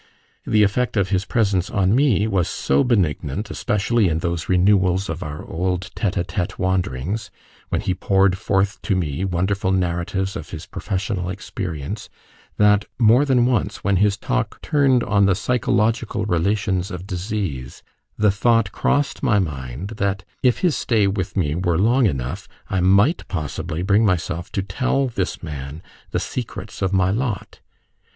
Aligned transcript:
The 0.47 0.63
effect 0.63 0.97
of 0.97 1.09
his 1.09 1.25
presence 1.25 1.69
on 1.69 1.93
me 1.93 2.25
was 2.25 2.47
so 2.47 2.83
benignant, 2.83 3.51
especially 3.51 4.09
in 4.09 4.17
those 4.17 4.49
renewals 4.49 5.09
of 5.09 5.21
our 5.21 5.45
old 5.45 5.91
tete 5.93 6.17
a 6.17 6.23
tete 6.23 6.57
wanderings, 6.57 7.29
when 7.69 7.81
he 7.81 7.93
poured 7.93 8.35
forth 8.35 8.81
to 8.81 8.95
me 8.95 9.23
wonderful 9.23 9.69
narratives 9.71 10.35
of 10.35 10.49
his 10.49 10.65
professional 10.65 11.29
experience, 11.29 12.09
that 12.57 12.85
more 12.97 13.25
than 13.25 13.45
once, 13.45 13.83
when 13.83 13.97
his 13.97 14.17
talk 14.17 14.59
turned 14.63 15.03
on 15.03 15.27
the 15.27 15.35
psychological 15.35 16.25
relations 16.25 16.89
of 16.89 17.05
disease, 17.05 17.83
the 18.17 18.31
thought 18.31 18.71
crossed 18.71 19.21
my 19.21 19.37
mind 19.37 19.89
that, 19.97 20.23
if 20.41 20.61
his 20.61 20.75
stay 20.75 21.05
with 21.05 21.37
me 21.37 21.53
were 21.53 21.77
long 21.77 22.07
enough, 22.07 22.47
I 22.71 22.79
might 22.79 23.27
possibly 23.27 23.83
bring 23.83 24.03
myself 24.03 24.51
to 24.53 24.63
tell 24.63 25.09
this 25.09 25.43
man 25.43 25.83
the 26.09 26.19
secrets 26.19 26.81
of 26.81 26.91
my 26.91 27.11
lot. 27.11 27.59